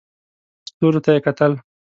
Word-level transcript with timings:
ستورو 0.69 0.99
ته 1.05 1.09
یې 1.15 1.19
کتل. 1.25 1.51